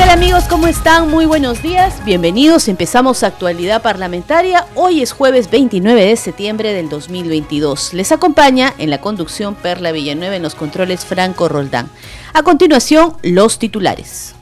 [0.00, 0.44] Tal amigos?
[0.48, 1.10] ¿Cómo están?
[1.10, 2.02] Muy buenos días.
[2.06, 2.68] Bienvenidos.
[2.68, 4.64] Empezamos actualidad parlamentaria.
[4.74, 7.92] Hoy es jueves 29 de septiembre del 2022.
[7.92, 11.90] Les acompaña en la conducción Perla Villanueva en los controles Franco Roldán.
[12.32, 14.39] A continuación, los titulares.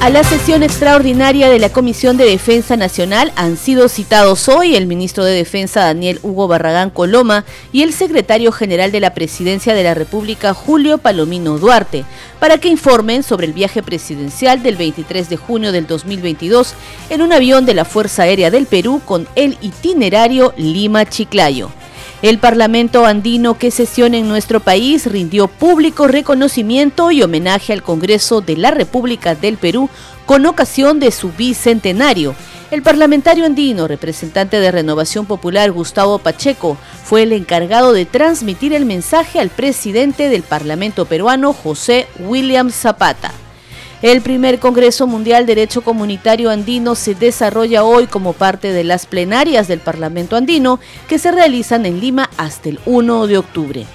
[0.00, 4.86] A la sesión extraordinaria de la Comisión de Defensa Nacional han sido citados hoy el
[4.86, 9.84] ministro de Defensa Daniel Hugo Barragán Coloma y el secretario general de la Presidencia de
[9.84, 12.06] la República Julio Palomino Duarte
[12.38, 16.72] para que informen sobre el viaje presidencial del 23 de junio del 2022
[17.10, 21.79] en un avión de la Fuerza Aérea del Perú con el itinerario Lima-Chiclayo.
[22.22, 28.42] El Parlamento andino que sesiona en nuestro país rindió público reconocimiento y homenaje al Congreso
[28.42, 29.88] de la República del Perú
[30.26, 32.34] con ocasión de su bicentenario.
[32.70, 38.84] El parlamentario andino, representante de Renovación Popular Gustavo Pacheco, fue el encargado de transmitir el
[38.84, 43.32] mensaje al presidente del Parlamento peruano, José William Zapata.
[44.02, 49.68] El primer Congreso Mundial Derecho Comunitario Andino se desarrolla hoy como parte de las plenarias
[49.68, 53.86] del Parlamento Andino que se realizan en Lima hasta el 1 de octubre.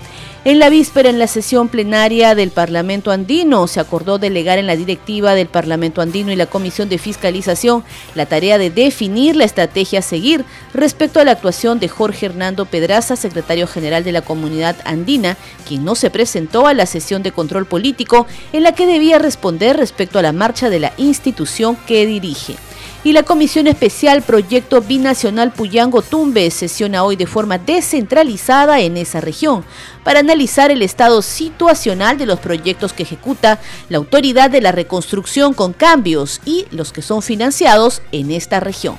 [0.48, 4.76] En la víspera, en la sesión plenaria del Parlamento Andino, se acordó delegar en la
[4.76, 10.00] directiva del Parlamento Andino y la Comisión de Fiscalización la tarea de definir la estrategia
[10.00, 14.76] a seguir respecto a la actuación de Jorge Hernando Pedraza, secretario general de la Comunidad
[14.86, 15.36] Andina,
[15.68, 19.78] quien no se presentó a la sesión de control político en la que debía responder
[19.78, 22.56] respecto a la marcha de la institución que dirige
[23.06, 29.22] y la Comisión Especial Proyecto Binacional Puyango Tumbe sesiona hoy de forma descentralizada en esa
[29.22, 29.64] región
[30.04, 35.54] para analizar el estado situacional de los proyectos que ejecuta la Autoridad de la Reconstrucción
[35.54, 38.96] con cambios y los que son financiados en esta región.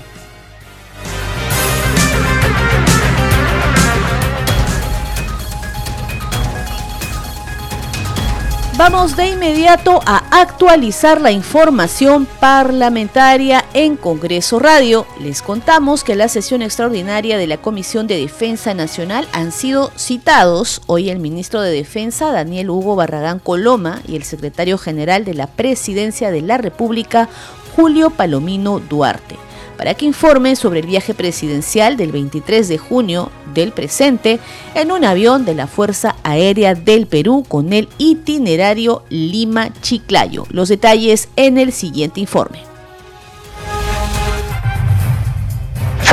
[8.79, 15.07] Vamos de inmediato a actualizar la información parlamentaria en Congreso Radio.
[15.19, 20.83] Les contamos que la sesión extraordinaria de la Comisión de Defensa Nacional han sido citados
[20.89, 25.47] hoy el ministro de Defensa Daniel Hugo Barragán Coloma y el secretario general de la
[25.47, 27.31] Presidencia de la República
[27.75, 29.46] Julio Palomino Duarte
[29.77, 34.39] para que informen sobre el viaje presidencial del 23 de junio del presente
[34.75, 40.47] en un avión de la Fuerza Aérea del Perú con el itinerario Lima-Chiclayo.
[40.51, 42.76] Los detalles en el siguiente informe.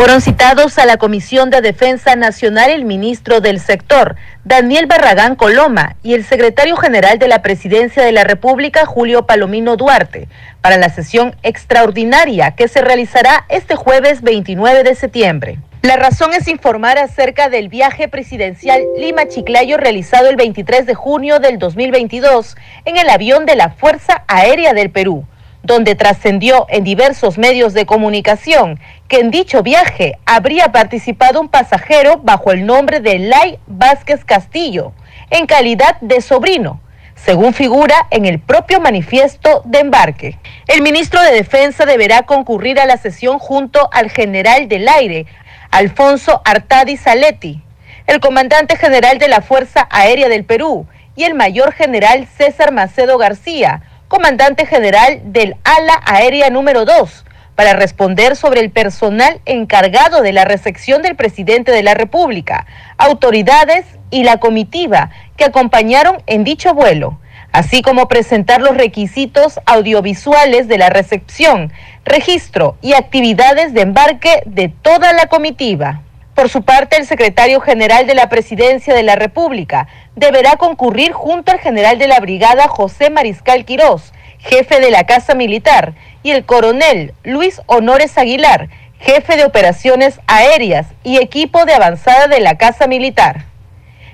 [0.03, 5.95] Fueron citados a la Comisión de Defensa Nacional el ministro del sector, Daniel Barragán Coloma,
[6.03, 10.27] y el secretario general de la Presidencia de la República, Julio Palomino Duarte,
[10.59, 15.59] para la sesión extraordinaria que se realizará este jueves 29 de septiembre.
[15.83, 21.59] La razón es informar acerca del viaje presidencial Lima-Chiclayo realizado el 23 de junio del
[21.59, 25.25] 2022 en el avión de la Fuerza Aérea del Perú
[25.63, 32.17] donde trascendió en diversos medios de comunicación que en dicho viaje habría participado un pasajero
[32.17, 34.91] bajo el nombre de Lai Vázquez Castillo,
[35.29, 36.81] en calidad de sobrino,
[37.15, 40.37] según figura en el propio manifiesto de embarque.
[40.67, 45.25] El ministro de Defensa deberá concurrir a la sesión junto al general del aire,
[45.71, 47.63] Alfonso Artadi Saletti,
[48.05, 50.85] el comandante general de la Fuerza Aérea del Perú
[51.15, 53.81] y el mayor general César Macedo García,
[54.13, 57.25] comandante general del ala aérea número 2,
[57.55, 62.67] para responder sobre el personal encargado de la recepción del presidente de la República,
[62.99, 67.17] autoridades y la comitiva que acompañaron en dicho vuelo,
[67.51, 71.73] así como presentar los requisitos audiovisuales de la recepción,
[72.05, 76.03] registro y actividades de embarque de toda la comitiva.
[76.35, 81.51] Por su parte, el secretario general de la Presidencia de la República deberá concurrir junto
[81.51, 85.93] al general de la Brigada José Mariscal Quirós, jefe de la Casa Militar,
[86.23, 88.69] y el coronel Luis Honores Aguilar,
[88.99, 93.45] jefe de operaciones aéreas y equipo de avanzada de la Casa Militar.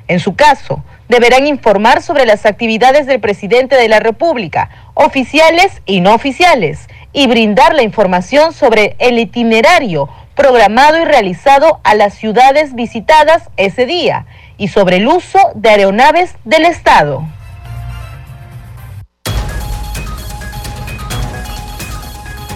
[0.09, 6.01] En su caso, deberán informar sobre las actividades del presidente de la República, oficiales y
[6.01, 12.73] no oficiales, y brindar la información sobre el itinerario programado y realizado a las ciudades
[12.73, 14.25] visitadas ese día
[14.57, 17.27] y sobre el uso de aeronaves del Estado.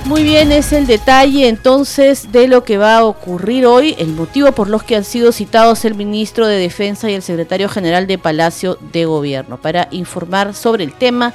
[0.05, 4.53] Muy bien, es el detalle entonces de lo que va a ocurrir hoy, el motivo
[4.53, 8.17] por los que han sido citados el ministro de Defensa y el secretario general de
[8.17, 11.33] Palacio de Gobierno para informar sobre el tema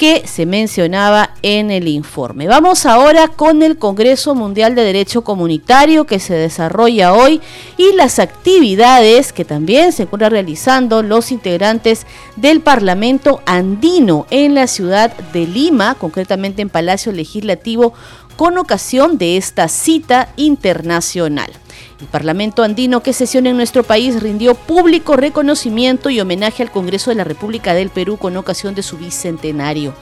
[0.00, 2.46] que se mencionaba en el informe.
[2.46, 7.42] Vamos ahora con el Congreso Mundial de Derecho Comunitario que se desarrolla hoy
[7.76, 12.06] y las actividades que también se encuentran realizando los integrantes
[12.36, 17.92] del Parlamento andino en la ciudad de Lima, concretamente en Palacio Legislativo,
[18.36, 21.52] con ocasión de esta cita internacional.
[22.00, 27.10] El Parlamento andino que sesiona en nuestro país rindió público reconocimiento y homenaje al Congreso
[27.10, 29.92] de la República del Perú con ocasión de su bicentenario.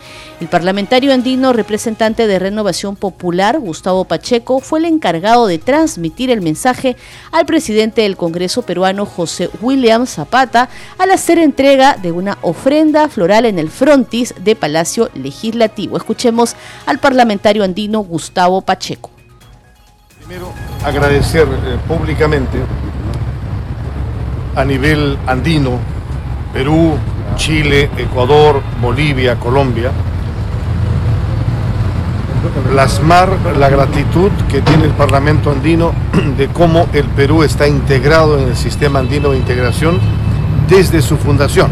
[0.40, 6.40] El parlamentario andino representante de Renovación Popular, Gustavo Pacheco, fue el encargado de transmitir el
[6.40, 6.96] mensaje
[7.32, 13.44] al presidente del Congreso peruano, José William Zapata, al hacer entrega de una ofrenda floral
[13.44, 15.96] en el frontis de Palacio Legislativo.
[15.96, 16.54] Escuchemos
[16.86, 19.17] al parlamentario andino Gustavo Pacheco.
[20.28, 20.52] Primero,
[20.84, 22.58] agradecer eh, públicamente
[24.54, 25.78] a nivel andino,
[26.52, 26.98] Perú,
[27.36, 29.90] Chile, Ecuador, Bolivia, Colombia,
[32.70, 35.92] plasmar la gratitud que tiene el Parlamento andino
[36.36, 39.98] de cómo el Perú está integrado en el sistema andino de integración
[40.69, 41.70] desde su fundación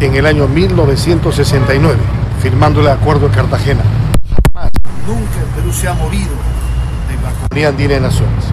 [0.00, 1.98] en el año 1969,
[2.40, 3.82] firmando el Acuerdo de Cartagena.
[4.54, 4.70] Jamás,
[5.06, 6.53] nunca el Perú se ha movido
[7.48, 8.44] Comunidad Andina de Naciones.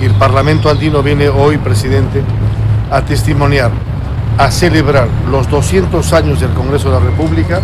[0.00, 2.22] Y el Parlamento Andino viene hoy, presidente,
[2.90, 3.70] a testimoniar,
[4.36, 7.60] a celebrar los 200 años del Congreso de la República,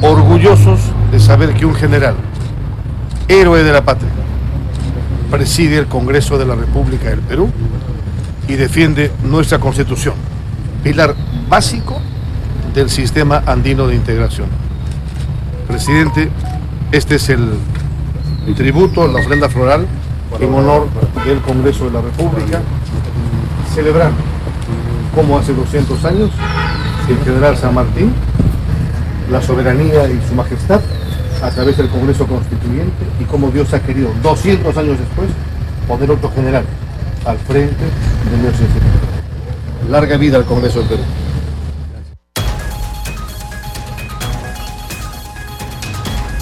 [0.00, 0.80] orgullosos
[1.10, 2.14] de saber que un general,
[3.28, 4.10] héroe de la patria,
[5.30, 7.50] preside el Congreso de la República del Perú
[8.48, 10.14] y defiende nuestra Constitución,
[10.82, 11.14] pilar
[11.48, 12.00] básico
[12.74, 14.48] del sistema andino de integración.
[15.68, 16.28] Presidente,
[16.90, 17.50] este es el
[18.56, 19.86] tributo, la ofrenda floral,
[20.40, 20.88] en honor
[21.24, 22.60] del Congreso de la República,
[23.74, 24.10] celebrar
[25.14, 26.30] como hace 200 años
[27.08, 28.12] el general San Martín,
[29.30, 30.80] la soberanía y su majestad
[31.42, 35.28] a través del Congreso Constituyente y como Dios ha querido 200 años después
[35.88, 36.64] poner otro general
[37.24, 37.84] al frente
[38.30, 39.06] de nuestro instituto.
[39.90, 41.02] Larga vida al Congreso del Perú.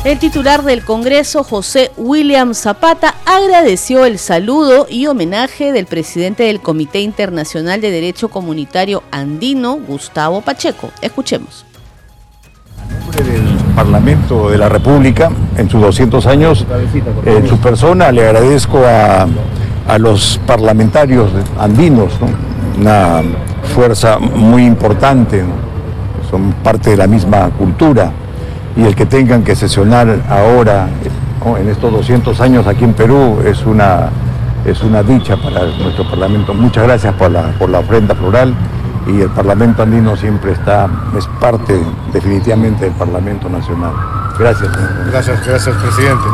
[0.02, 6.62] El titular del Congreso, José William Zapata, agradeció el saludo y homenaje del presidente del
[6.62, 10.88] Comité Internacional de Derecho Comunitario Andino, Gustavo Pacheco.
[11.02, 11.66] Escuchemos.
[12.88, 16.66] En nombre del Parlamento de la República, en sus 200 años,
[17.26, 19.28] en su persona le agradezco a,
[19.98, 22.14] los parlamentarios andinos,
[22.78, 23.20] una
[23.74, 25.44] fuerza muy importante,
[26.30, 28.10] son parte de la misma cultura
[28.76, 30.88] y el que tengan que sesionar ahora,
[31.58, 34.10] en estos 200 años aquí en Perú, es una,
[34.64, 36.54] es una dicha para nuestro Parlamento.
[36.54, 38.54] Muchas gracias por la, por la ofrenda plural
[39.06, 41.80] y el Parlamento andino siempre está, es parte
[42.12, 43.92] definitivamente del Parlamento Nacional.
[44.38, 44.70] Gracias.
[45.10, 46.24] Gracias, gracias, presidente.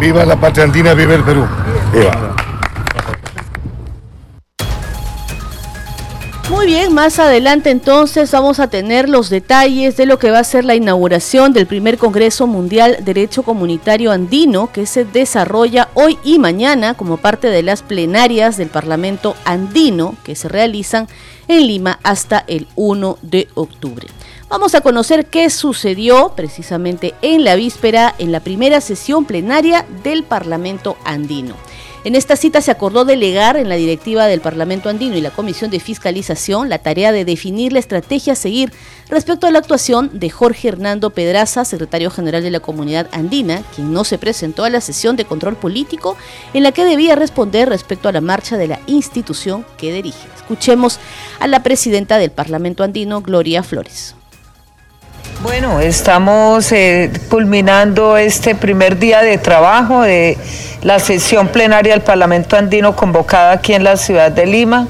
[0.00, 1.44] Viva la patria andina, viva el Perú.
[1.92, 2.45] Viva.
[6.56, 10.44] Muy bien, más adelante entonces vamos a tener los detalles de lo que va a
[10.44, 16.38] ser la inauguración del primer Congreso Mundial Derecho Comunitario Andino que se desarrolla hoy y
[16.38, 21.08] mañana como parte de las plenarias del Parlamento Andino que se realizan
[21.46, 24.08] en Lima hasta el 1 de octubre.
[24.48, 30.22] Vamos a conocer qué sucedió precisamente en la víspera en la primera sesión plenaria del
[30.22, 31.54] Parlamento Andino.
[32.06, 35.72] En esta cita se acordó delegar en la directiva del Parlamento Andino y la Comisión
[35.72, 38.72] de Fiscalización la tarea de definir la estrategia a seguir
[39.08, 43.92] respecto a la actuación de Jorge Hernando Pedraza, secretario general de la Comunidad Andina, quien
[43.92, 46.16] no se presentó a la sesión de control político
[46.54, 50.28] en la que debía responder respecto a la marcha de la institución que dirige.
[50.36, 51.00] Escuchemos
[51.40, 54.14] a la presidenta del Parlamento Andino, Gloria Flores.
[55.46, 60.36] Bueno, estamos eh, culminando este primer día de trabajo de
[60.82, 64.88] la sesión plenaria del Parlamento Andino convocada aquí en la ciudad de Lima.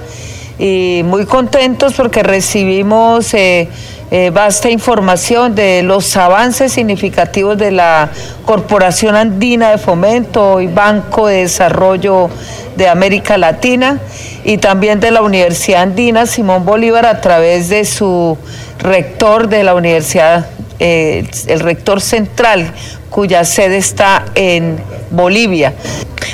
[0.59, 3.69] Y muy contentos porque recibimos eh,
[4.11, 8.09] eh, vasta información de los avances significativos de la
[8.47, 12.31] Corporación Andina de Fomento y Banco de Desarrollo
[12.77, 14.01] de América Latina
[14.43, 18.39] y también de la Universidad Andina Simón Bolívar a través de su
[18.79, 20.47] rector de la universidad,
[20.79, 22.73] eh, el rector central,
[23.11, 24.79] cuya sede está en
[25.11, 25.75] Bolivia.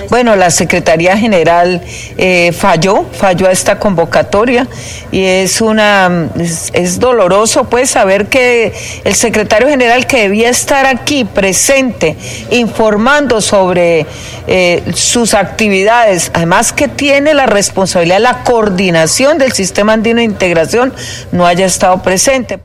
[0.08, 1.80] Bueno, la Secretaría General
[2.16, 4.66] eh, falló, falló a esta convocatoria
[5.10, 8.72] y es una es, doloroso pues saber que
[9.04, 12.16] el secretario general que debía estar aquí presente
[12.50, 14.06] informando sobre
[14.46, 20.24] eh, sus actividades, además que tiene la responsabilidad de la coordinación del sistema andino de
[20.24, 20.92] integración,
[21.32, 22.60] no haya estado presente.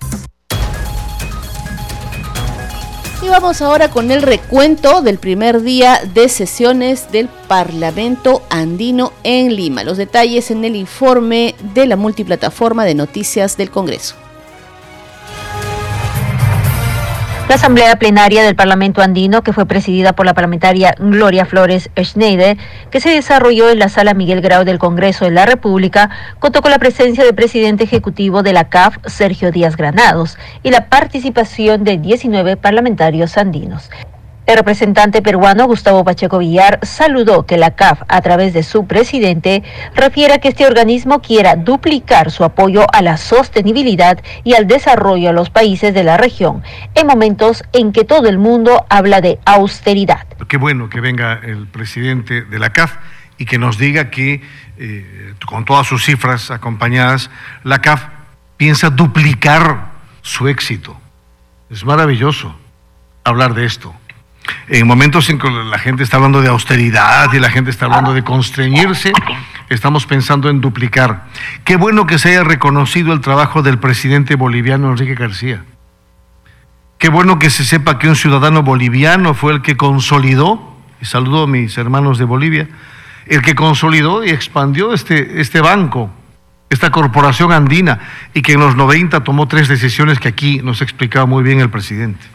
[3.27, 9.53] Y vamos ahora con el recuento del primer día de sesiones del Parlamento Andino en
[9.53, 9.83] Lima.
[9.83, 14.15] Los detalles en el informe de la multiplataforma de noticias del Congreso.
[17.47, 22.57] La Asamblea Plenaria del Parlamento Andino, que fue presidida por la parlamentaria Gloria Flores Schneider,
[22.91, 26.71] que se desarrolló en la Sala Miguel Grau del Congreso de la República, contó con
[26.71, 31.97] la presencia del presidente ejecutivo de la CAF, Sergio Díaz Granados, y la participación de
[31.97, 33.89] 19 parlamentarios andinos.
[34.47, 39.61] El representante peruano Gustavo Pacheco Villar saludó que la CAF, a través de su presidente,
[39.93, 45.33] refiera que este organismo quiera duplicar su apoyo a la sostenibilidad y al desarrollo a
[45.33, 46.63] los países de la región
[46.95, 50.25] en momentos en que todo el mundo habla de austeridad.
[50.47, 52.95] Qué bueno que venga el presidente de la CAF
[53.37, 54.41] y que nos diga que,
[54.77, 57.29] eh, con todas sus cifras acompañadas,
[57.65, 58.05] la CAF
[58.55, 59.87] piensa duplicar
[60.21, 60.97] su éxito.
[61.69, 62.55] Es maravilloso
[63.25, 63.93] hablar de esto
[64.67, 68.13] en momentos en que la gente está hablando de austeridad y la gente está hablando
[68.13, 69.11] de constreñirse,
[69.69, 71.25] estamos pensando en duplicar.
[71.63, 75.63] Qué bueno que se haya reconocido el trabajo del presidente boliviano Enrique García.
[76.97, 81.43] Qué bueno que se sepa que un ciudadano boliviano fue el que consolidó, y saludo
[81.43, 82.67] a mis hermanos de Bolivia,
[83.27, 86.09] el que consolidó y expandió este, este banco,
[86.69, 87.99] esta corporación andina,
[88.33, 91.69] y que en los 90 tomó tres decisiones que aquí nos explicaba muy bien el
[91.69, 92.25] presidente.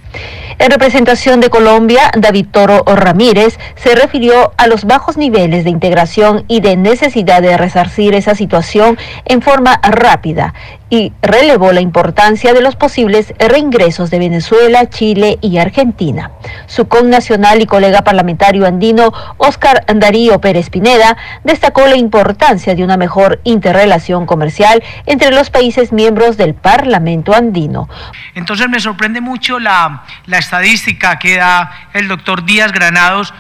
[0.59, 6.45] En representación de Colombia, David Toro Ramírez se refirió a los bajos niveles de integración
[6.47, 10.55] y de necesidad de resarcir esa situación en forma rápida
[10.93, 16.33] y relevó la importancia de los posibles reingresos de Venezuela, Chile y Argentina.
[16.67, 22.99] Su connacional y colega parlamentario andino, Oscar Darío Pérez Pineda, destacó la importancia de una
[22.99, 27.89] mejor interrelación comercial entre los países miembros del Parlamento andino.
[28.35, 33.33] Entonces me sorprende mucho la, la estadística que da el doctor Díaz Granados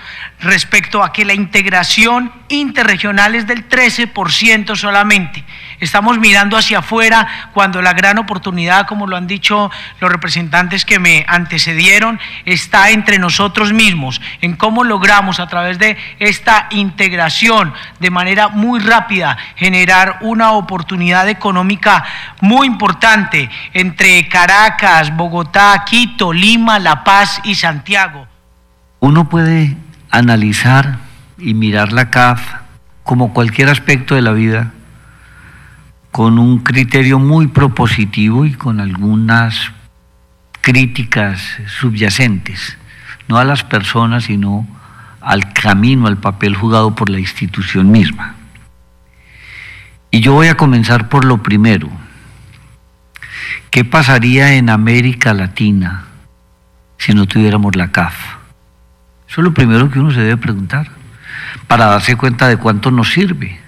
[0.43, 5.45] respecto a que la integración interregional es del 13% solamente.
[5.81, 9.71] Estamos mirando hacia afuera cuando la gran oportunidad, como lo han dicho
[10.01, 15.97] los representantes que me antecedieron, está entre nosotros mismos, en cómo logramos a través de
[16.19, 22.05] esta integración de manera muy rápida generar una oportunidad económica
[22.41, 28.27] muy importante entre Caracas, Bogotá, Quito, Lima, La Paz y Santiago.
[29.01, 29.77] Uno puede
[30.13, 30.99] analizar
[31.39, 32.41] y mirar la CAF
[33.03, 34.73] como cualquier aspecto de la vida
[36.13, 39.73] con un criterio muy propositivo y con algunas
[40.61, 41.41] críticas
[41.81, 42.79] subyacentes,
[43.27, 44.69] no a las personas, sino
[45.23, 48.35] al camino, al papel jugado por la institución misma.
[50.11, 51.89] Y yo voy a comenzar por lo primero.
[53.71, 56.05] ¿Qué pasaría en América Latina
[56.99, 58.42] si no tuviéramos la CAF?
[59.33, 60.89] Eso es lo primero que uno se debe preguntar,
[61.67, 63.59] para darse cuenta de cuánto nos sirve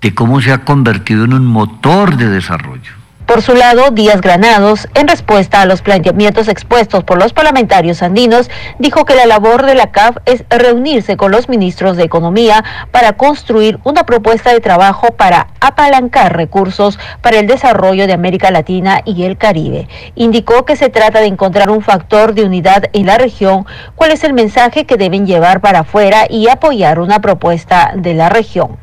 [0.00, 2.97] de cómo se ha convertido en un motor de desarrollo.
[3.28, 8.50] Por su lado, Díaz Granados, en respuesta a los planteamientos expuestos por los parlamentarios andinos,
[8.78, 13.12] dijo que la labor de la CAF es reunirse con los ministros de Economía para
[13.12, 19.24] construir una propuesta de trabajo para apalancar recursos para el desarrollo de América Latina y
[19.24, 19.88] el Caribe.
[20.14, 24.24] Indicó que se trata de encontrar un factor de unidad en la región, cuál es
[24.24, 28.78] el mensaje que deben llevar para afuera y apoyar una propuesta de la región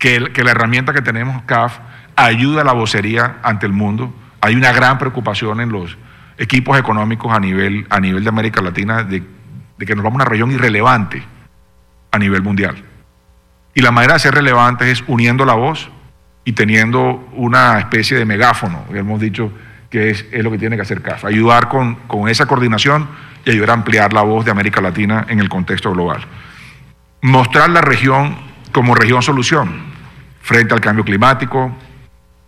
[0.00, 1.78] que, la herramienta que tenemos, CAF,
[2.24, 4.12] ayuda a la vocería ante el mundo.
[4.40, 5.96] Hay una gran preocupación en los
[6.38, 9.22] equipos económicos a nivel, a nivel de América Latina de,
[9.78, 11.22] que nos vamos a una región irrelevante
[12.10, 12.82] a nivel mundial.
[13.74, 15.90] Y la manera de ser relevante es uniendo la voz
[16.44, 19.52] y teniendo una especie de megáfono, hemos dicho
[19.90, 23.08] que es, es lo que tiene que hacer CAF, ayudar con, con esa coordinación
[23.44, 26.24] y ayudar a ampliar la voz de América Latina en el contexto global.
[27.22, 28.36] Mostrar la región
[28.72, 29.90] como región solución
[30.42, 31.72] frente al cambio climático,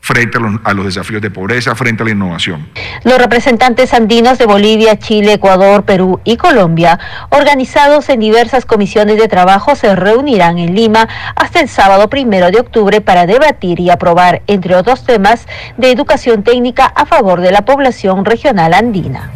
[0.02, 2.68] frente a los, desafíos de pobreza, frente a la innovación.
[3.04, 6.98] Los representantes andinos de Bolivia, Chile, Ecuador, Perú y Colombia,
[7.30, 12.58] organizados en diversas comisiones de trabajo, se reunirán en Lima hasta el sábado primero de
[12.58, 17.64] octubre para debatir y aprobar, entre otros temas, de educación técnica a favor de la
[17.64, 19.30] población regional andina.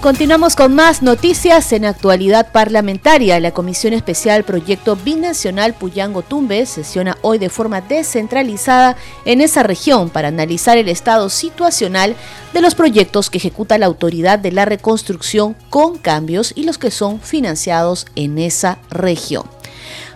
[0.00, 3.40] Continuamos con más noticias en actualidad parlamentaria.
[3.40, 10.08] La Comisión Especial Proyecto Binacional Puyango Tumbes sesiona hoy de forma descentralizada en esa región
[10.08, 12.14] para analizar el estado situacional
[12.52, 16.92] de los proyectos que ejecuta la Autoridad de la Reconstrucción con cambios y los que
[16.92, 19.57] son financiados en esa región.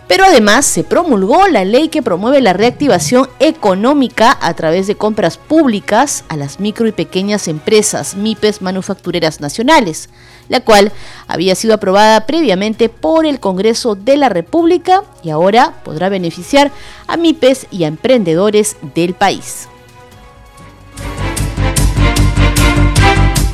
[0.07, 5.37] Pero además se promulgó la ley que promueve la reactivación económica a través de compras
[5.37, 10.09] públicas a las micro y pequeñas empresas MIPES manufactureras nacionales,
[10.49, 10.91] la cual
[11.27, 16.71] había sido aprobada previamente por el Congreso de la República y ahora podrá beneficiar
[17.07, 19.69] a MIPES y a emprendedores del país.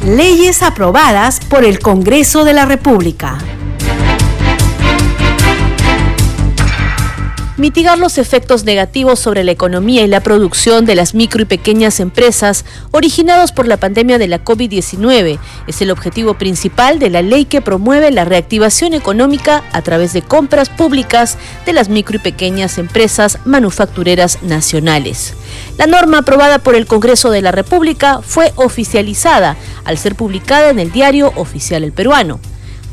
[0.06, 3.38] Leyes aprobadas por el Congreso de la República.
[7.59, 11.99] Mitigar los efectos negativos sobre la economía y la producción de las micro y pequeñas
[11.99, 15.37] empresas originados por la pandemia de la COVID-19
[15.67, 20.21] es el objetivo principal de la ley que promueve la reactivación económica a través de
[20.21, 25.33] compras públicas de las micro y pequeñas empresas manufactureras nacionales.
[25.77, 30.79] La norma aprobada por el Congreso de la República fue oficializada al ser publicada en
[30.79, 32.39] el diario oficial El Peruano.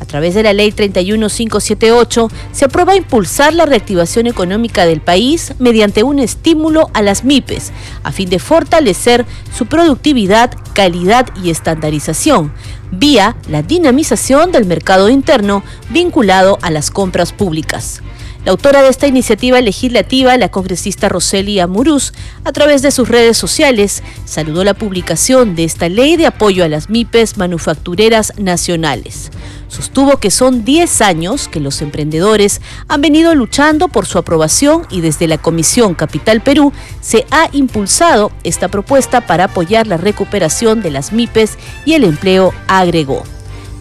[0.07, 6.03] A través de la Ley 31578 se aprueba impulsar la reactivación económica del país mediante
[6.03, 7.73] un estímulo a las MIPES,
[8.03, 12.53] a fin de fortalecer su productividad, calidad y estandarización,
[12.89, 18.01] vía la dinamización del mercado interno vinculado a las compras públicas.
[18.45, 22.13] La autora de esta iniciativa legislativa, la congresista Roseli Amuruz,
[22.45, 26.69] a través de sus redes sociales, saludó la publicación de esta ley de apoyo a
[26.69, 29.31] las MIPES manufactureras nacionales.
[29.67, 35.01] Sostuvo que son 10 años que los emprendedores han venido luchando por su aprobación y
[35.01, 36.71] desde la Comisión Capital Perú
[37.01, 42.53] se ha impulsado esta propuesta para apoyar la recuperación de las MIPES y el empleo,
[42.67, 43.36] agregó.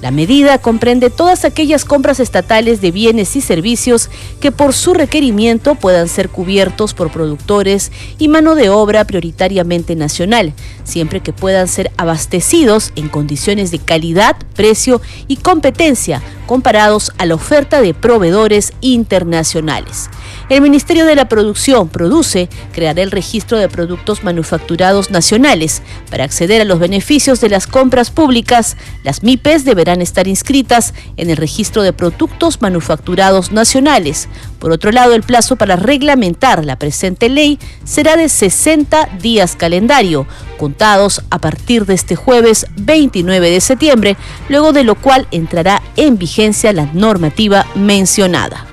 [0.06, 4.08] La medida comprende todas aquellas compras estatales de bienes y servicios
[4.40, 10.52] que por su requerimiento puedan ser cubiertos por productores y mano de obra prioritariamente nacional,
[10.84, 17.34] siempre que puedan ser abastecidos en condiciones de calidad, precio y competencia comparados a la
[17.34, 20.08] oferta de proveedores internacionales.
[20.48, 25.82] El Ministerio de la Producción produce, creará el registro de productos manufacturados nacionales.
[26.08, 31.30] Para acceder a los beneficios de las compras públicas, las MIPES deberán estar inscritas en
[31.30, 34.28] el registro de productos manufacturados nacionales.
[34.58, 40.26] Por otro lado, el plazo para reglamentar la presente ley será de 60 días calendario,
[40.58, 44.16] contados a partir de este jueves 29 de septiembre,
[44.48, 48.66] luego de lo cual entrará en vigencia la normativa mencionada.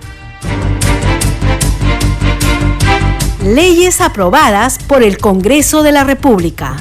[3.44, 6.78] Leyes aprobadas por el Congreso de la República.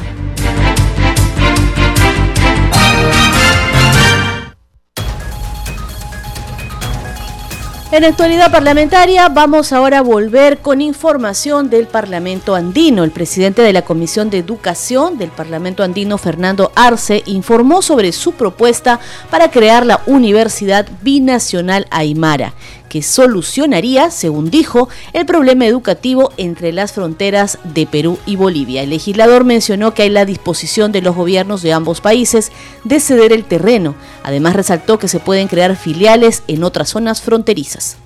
[7.92, 13.04] En actualidad parlamentaria vamos ahora a volver con información del Parlamento andino.
[13.04, 18.32] El presidente de la Comisión de Educación del Parlamento andino, Fernando Arce, informó sobre su
[18.32, 18.98] propuesta
[19.30, 22.54] para crear la Universidad Binacional Aymara
[22.92, 28.82] que solucionaría, según dijo, el problema educativo entre las fronteras de Perú y Bolivia.
[28.82, 32.52] El legislador mencionó que hay la disposición de los gobiernos de ambos países
[32.84, 33.94] de ceder el terreno.
[34.22, 37.96] Además resaltó que se pueden crear filiales en otras zonas fronterizas.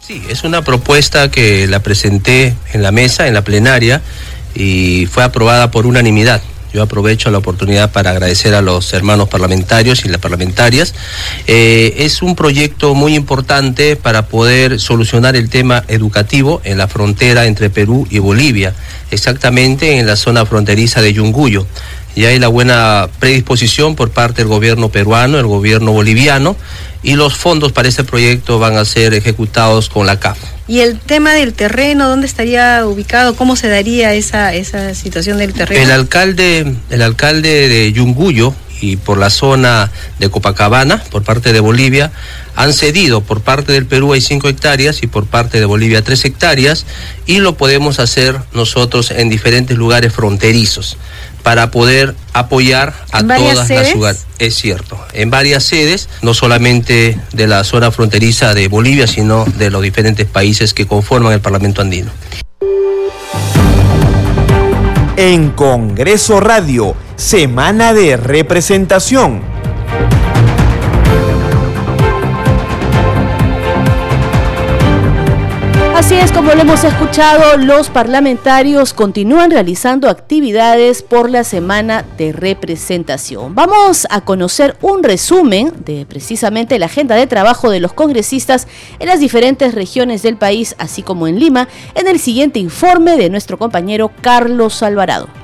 [0.00, 4.02] Sí, es una propuesta que la presenté en la mesa, en la plenaria,
[4.56, 6.42] y fue aprobada por unanimidad.
[6.74, 10.92] Yo aprovecho la oportunidad para agradecer a los hermanos parlamentarios y las parlamentarias.
[11.46, 17.46] Eh, es un proyecto muy importante para poder solucionar el tema educativo en la frontera
[17.46, 18.74] entre Perú y Bolivia,
[19.12, 21.64] exactamente en la zona fronteriza de Yunguyo
[22.16, 26.56] y hay la buena predisposición por parte del gobierno peruano, el gobierno boliviano,
[27.02, 30.53] y los fondos para este proyecto van a ser ejecutados con la CAF.
[30.66, 33.36] ¿Y el tema del terreno, dónde estaría ubicado?
[33.36, 35.82] ¿Cómo se daría esa, esa situación del terreno?
[35.82, 41.60] El alcalde, el alcalde de Yunguyo y por la zona de Copacabana, por parte de
[41.60, 42.12] Bolivia,
[42.54, 46.24] han cedido por parte del Perú hay 5 hectáreas y por parte de Bolivia 3
[46.26, 46.84] hectáreas
[47.26, 50.98] y lo podemos hacer nosotros en diferentes lugares fronterizos
[51.42, 54.26] para poder apoyar a todas las ciudades.
[54.38, 59.70] Es cierto, en varias sedes, no solamente de la zona fronteriza de Bolivia, sino de
[59.70, 62.10] los diferentes países que conforman el Parlamento andino.
[65.16, 69.40] En Congreso Radio, Semana de Representación.
[75.94, 82.32] Así es como lo hemos escuchado, los parlamentarios continúan realizando actividades por la semana de
[82.32, 83.54] representación.
[83.54, 88.66] Vamos a conocer un resumen de precisamente la agenda de trabajo de los congresistas
[88.98, 93.30] en las diferentes regiones del país, así como en Lima, en el siguiente informe de
[93.30, 95.43] nuestro compañero Carlos Alvarado.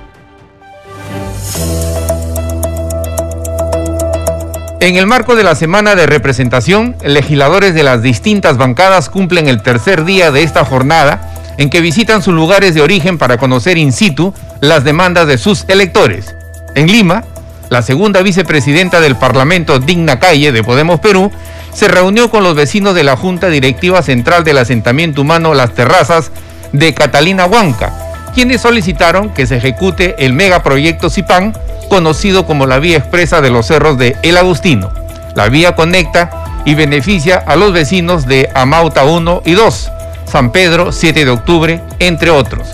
[4.80, 9.62] En el marco de la semana de representación, legisladores de las distintas bancadas cumplen el
[9.62, 13.92] tercer día de esta jornada en que visitan sus lugares de origen para conocer in
[13.92, 16.34] situ las demandas de sus electores.
[16.74, 17.24] En Lima,
[17.68, 21.30] la segunda vicepresidenta del Parlamento, Digna Calle, de Podemos Perú,
[21.72, 26.32] se reunió con los vecinos de la Junta Directiva Central del Asentamiento Humano Las Terrazas
[26.72, 31.54] de Catalina Huanca, quienes solicitaron que se ejecute el megaproyecto CIPAN
[31.88, 34.90] conocido como la vía expresa de los cerros de El Agustino.
[35.34, 36.30] La vía conecta
[36.64, 39.90] y beneficia a los vecinos de Amauta 1 y 2,
[40.26, 42.68] San Pedro 7 de octubre, entre otros.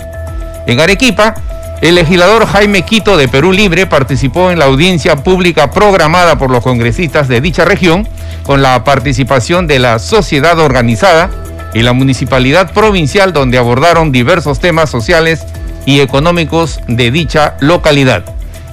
[0.67, 1.35] En Arequipa,
[1.81, 6.63] el legislador Jaime Quito de Perú Libre participó en la audiencia pública programada por los
[6.63, 8.07] congresistas de dicha región
[8.43, 11.29] con la participación de la sociedad organizada
[11.73, 15.45] y la municipalidad provincial donde abordaron diversos temas sociales
[15.85, 18.23] y económicos de dicha localidad.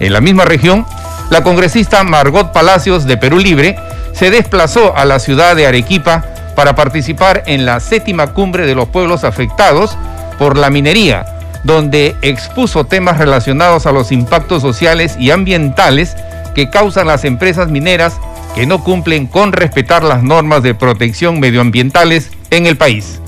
[0.00, 0.87] En la misma región,
[1.30, 3.76] la congresista Margot Palacios de Perú Libre
[4.12, 8.88] se desplazó a la ciudad de Arequipa para participar en la séptima cumbre de los
[8.88, 9.96] pueblos afectados
[10.38, 11.26] por la minería,
[11.64, 16.16] donde expuso temas relacionados a los impactos sociales y ambientales
[16.54, 18.14] que causan las empresas mineras
[18.55, 23.21] que no cumplen con respetar las normas de protección medioambientales en el país.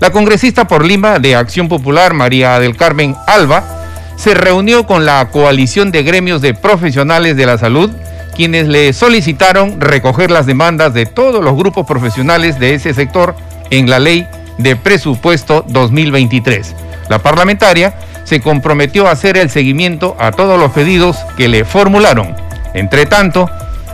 [0.00, 3.64] La congresista por Lima de Acción Popular, María del Carmen Alba,
[4.16, 7.90] se reunió con la coalición de gremios de profesionales de la salud,
[8.36, 13.34] quienes le solicitaron recoger las demandas de todos los grupos profesionales de ese sector
[13.70, 14.26] en la ley
[14.58, 16.74] de presupuesto 2023.
[17.08, 17.94] La parlamentaria
[18.24, 22.36] se comprometió a hacer el seguimiento a todos los pedidos que le formularon.
[22.74, 23.50] Entre tanto,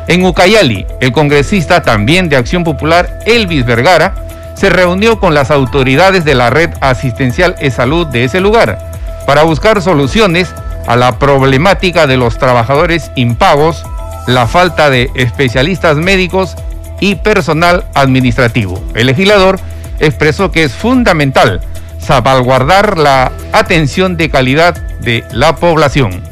[0.09, 4.15] en Ucayali, el congresista también de Acción Popular, Elvis Vergara,
[4.55, 8.79] se reunió con las autoridades de la red asistencial e salud de ese lugar
[9.27, 10.49] para buscar soluciones
[10.87, 13.85] a la problemática de los trabajadores impagos,
[14.27, 16.57] la falta de especialistas médicos
[17.01, 18.83] y personal administrativo.
[18.95, 19.59] El legislador
[19.99, 21.61] expresó que es fundamental
[21.99, 26.23] salvaguardar la atención de calidad de la población.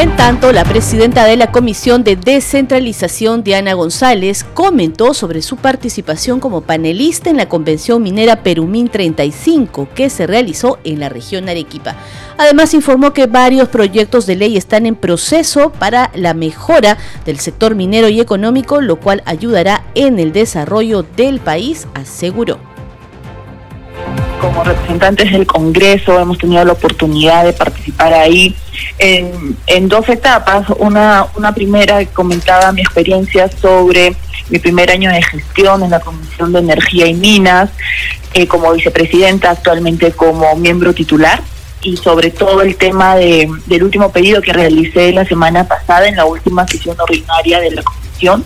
[0.00, 6.40] En tanto, la presidenta de la Comisión de Descentralización, Diana González, comentó sobre su participación
[6.40, 11.96] como panelista en la Convención Minera Perumín 35 que se realizó en la región Arequipa.
[12.38, 17.74] Además, informó que varios proyectos de ley están en proceso para la mejora del sector
[17.74, 22.69] minero y económico, lo cual ayudará en el desarrollo del país, aseguró
[24.40, 28.56] como representantes del Congreso hemos tenido la oportunidad de participar ahí
[28.98, 30.66] en, en dos etapas.
[30.78, 34.16] Una, una primera comentaba mi experiencia sobre
[34.48, 37.70] mi primer año de gestión en la Comisión de Energía y Minas,
[38.34, 41.40] eh, como vicepresidenta, actualmente como miembro titular
[41.82, 46.16] y sobre todo el tema de, del último pedido que realicé la semana pasada en
[46.16, 48.44] la última sesión ordinaria de la comisión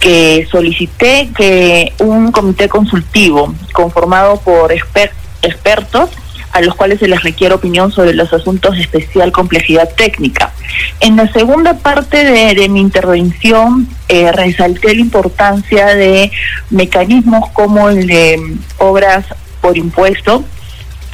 [0.00, 6.10] que solicité que un comité consultivo conformado por expertos
[6.52, 10.52] a los cuales se les requiere opinión sobre los asuntos de especial complejidad técnica.
[11.00, 16.30] En la segunda parte de, mi intervención eh, resalté la importancia de
[16.70, 19.26] mecanismos como el de obras
[19.60, 20.44] por impuesto,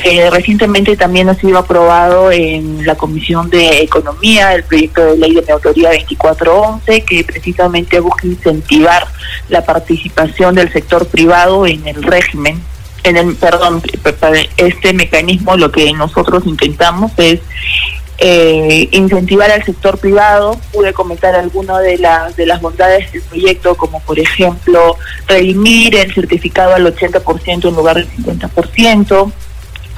[0.02, 5.34] que recientemente también ha sido aprobado en la Comisión de Economía, el proyecto de ley
[5.34, 9.06] de mi autoría 2411, que precisamente busca incentivar
[9.48, 12.60] la participación del sector privado en el régimen,
[13.04, 13.82] en el, perdón,
[14.56, 17.40] este mecanismo lo que nosotros intentamos es
[18.18, 20.56] eh, incentivar al sector privado.
[20.72, 26.12] Pude comentar algunas de las, de las bondades del proyecto, como por ejemplo redimir el
[26.14, 29.32] certificado al 80% en lugar del 50%,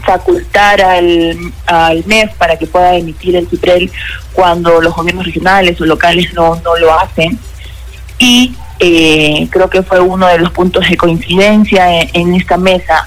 [0.04, 3.90] facultar al, al MEF para que pueda emitir el CIPREL
[4.32, 7.38] cuando los gobiernos regionales o locales no, no lo hacen.
[8.18, 13.06] Y eh, creo que fue uno de los puntos de coincidencia en, esta mesa,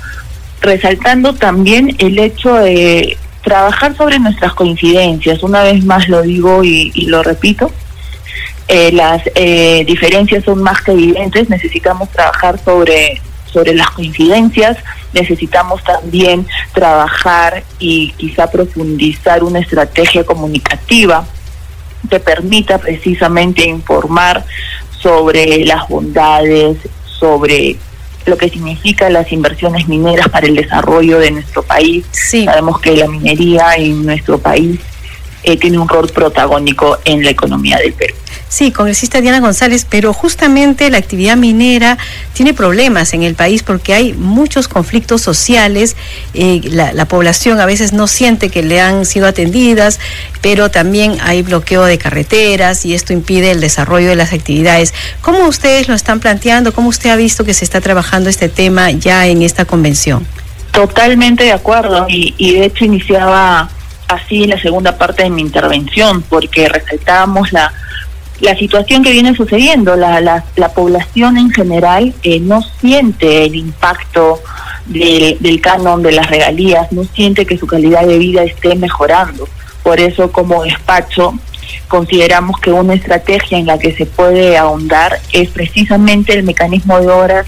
[0.61, 5.43] resaltando también el hecho de trabajar sobre nuestras coincidencias.
[5.43, 7.71] Una vez más lo digo y, lo repito.
[8.69, 14.77] Eh, las eh, diferencias son más que evidentes, necesitamos trabajar sobre sobre las coincidencias,
[15.13, 21.25] necesitamos también trabajar y quizá profundizar una estrategia comunicativa
[22.09, 24.45] te permita precisamente informar
[25.01, 27.77] sobre las bondades, sobre
[28.25, 32.05] lo que significa las inversiones mineras para el desarrollo de nuestro país.
[32.11, 34.79] Sabemos que la minería en nuestro país
[35.43, 38.15] eh, tiene un rol protagónico en la economía del Perú.
[38.49, 41.97] Sí, congresista Diana González, pero justamente la actividad minera
[42.33, 45.97] tiene problemas en el país porque hay muchos conflictos sociales,
[46.33, 49.99] eh, la, población a veces no siente que le han sido atendidas,
[50.41, 54.93] pero también hay bloqueo de carreteras y esto impide el desarrollo de las actividades.
[55.21, 56.73] ¿Cómo ustedes lo están planteando?
[56.73, 60.25] ¿Cómo usted ha visto que se está trabajando este tema ya en esta convención?
[60.71, 63.69] Totalmente de acuerdo y, y de hecho iniciaba
[64.07, 67.73] así la segunda parte de mi intervención porque resaltábamos la
[68.39, 69.95] la situación que viene sucediendo.
[69.95, 74.41] La, la, la población en general eh, no siente el impacto
[74.85, 79.47] del, del canon de las regalías, no siente que su calidad de vida esté mejorando.
[79.83, 81.33] Por eso como despacho
[81.87, 87.07] consideramos que una estrategia en la que se puede ahondar es precisamente el mecanismo de
[87.07, 87.47] horas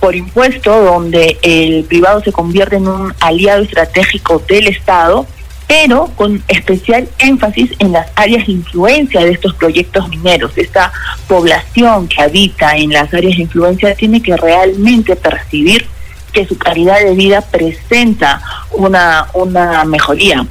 [0.00, 5.26] por impuesto, donde el privado se convierte en un aliado estratégico del Estado
[5.70, 10.50] pero con especial énfasis en las áreas de influencia de estos proyectos mineros.
[10.56, 10.92] Esta
[11.28, 15.86] población que habita en las áreas de influencia tiene que realmente percibir
[16.32, 20.44] que su calidad de vida presenta una, una mejoría.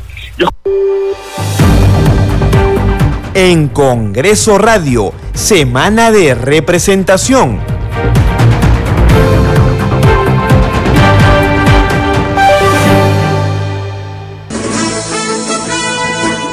[3.34, 7.79] En Congreso Radio, Semana de Representación.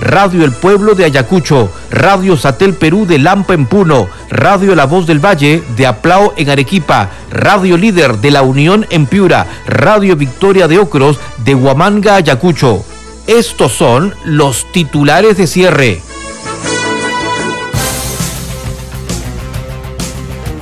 [0.00, 5.06] Radio El Pueblo de Ayacucho, Radio Satel Perú de Lampa en Puno, Radio La Voz
[5.06, 10.68] del Valle de Aplao en Arequipa, Radio Líder de La Unión en Piura, Radio Victoria
[10.68, 12.82] de Ocros de Huamanga, Ayacucho.
[13.26, 16.00] Estos son los titulares de cierre.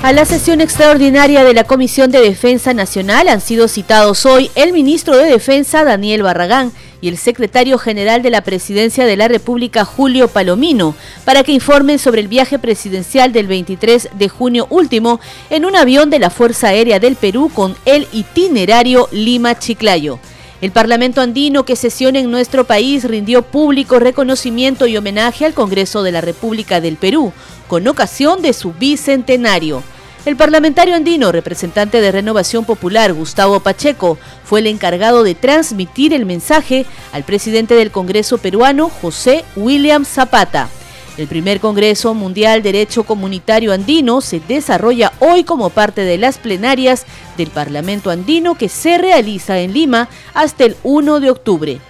[0.03, 4.73] A la sesión extraordinaria de la Comisión de Defensa Nacional han sido citados hoy el
[4.73, 9.85] ministro de Defensa Daniel Barragán y el secretario general de la Presidencia de la República,
[9.85, 15.65] Julio Palomino, para que informen sobre el viaje presidencial del 23 de junio último en
[15.65, 20.19] un avión de la Fuerza Aérea del Perú con el itinerario Lima-Chiclayo.
[20.61, 26.03] El Parlamento andino que sesiona en nuestro país rindió público reconocimiento y homenaje al Congreso
[26.03, 27.33] de la República del Perú,
[27.69, 29.85] con ocasión de su bicentenario.
[30.29, 36.27] El parlamentario andino, representante de Renovación Popular, Gustavo Pacheco, fue el encargado de transmitir el
[36.27, 40.69] mensaje al presidente del Congreso peruano, José William Zapata.
[41.17, 47.07] El primer Congreso Mundial Derecho Comunitario Andino se desarrolla hoy como parte de las plenarias
[47.39, 51.81] del Parlamento Andino que se realiza en Lima hasta el 1 de octubre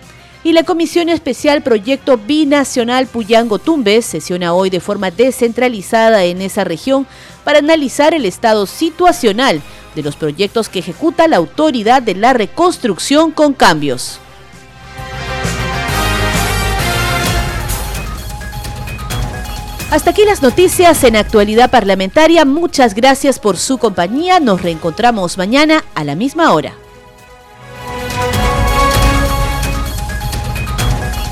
[0.45, 6.65] y la Comisión Especial Proyecto Binacional Puyango Tumbes sesiona hoy de forma descentralizada en esa
[6.65, 7.07] región
[7.45, 9.61] para analizar el estado situacional
[9.95, 14.21] de los proyectos que ejecuta la Autoridad de la Reconstrucción con cambios.
[19.91, 22.45] Hasta aquí las noticias en actualidad parlamentaria.
[22.45, 24.39] Muchas gracias por su compañía.
[24.39, 26.75] Nos reencontramos mañana a la misma hora.